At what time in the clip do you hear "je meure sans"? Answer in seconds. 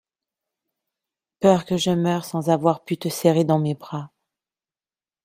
1.77-2.49